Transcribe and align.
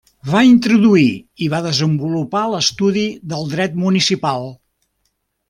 Va 0.27 0.39
introduir 0.51 1.11
i 1.47 1.49
va 1.55 1.59
desenvolupar 1.65 2.41
l'estudi 2.55 3.05
del 3.35 3.47
dret 3.53 3.79
municipal. 3.85 4.51